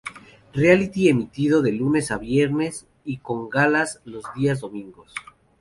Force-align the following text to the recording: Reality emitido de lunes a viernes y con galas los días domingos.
Reality 0.53 1.09
emitido 1.09 1.61
de 1.61 1.73
lunes 1.73 2.09
a 2.09 2.17
viernes 2.17 2.87
y 3.05 3.17
con 3.17 3.51
galas 3.51 4.01
los 4.03 4.23
días 4.33 4.59
domingos. 4.61 5.13